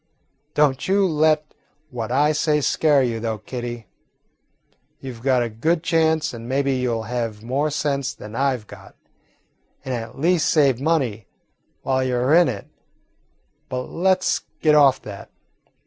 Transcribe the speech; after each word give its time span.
"Don't 0.55 0.87
you 0.87 1.05
let 1.05 1.53
what 1.91 2.11
I 2.11 2.31
say 2.31 2.59
scare 2.61 3.03
you, 3.03 3.19
though, 3.19 3.37
Kitty. 3.37 3.85
You 4.99 5.13
've 5.13 5.21
got 5.21 5.43
a 5.43 5.47
good 5.49 5.83
chance, 5.83 6.33
and 6.33 6.49
maybe 6.49 6.73
you 6.73 6.91
'll 6.91 7.03
have 7.03 7.43
more 7.43 7.69
sense 7.69 8.11
than 8.15 8.35
I 8.35 8.57
've 8.57 8.65
got, 8.65 8.95
and 9.85 9.93
at 9.93 10.17
least 10.17 10.49
save 10.49 10.81
money 10.81 11.27
while 11.83 12.03
you 12.03 12.15
're 12.15 12.33
in 12.33 12.47
it. 12.47 12.65
But 13.69 13.91
let 13.91 14.23
's 14.23 14.41
get 14.61 14.73
off 14.73 14.99
that. 15.03 15.29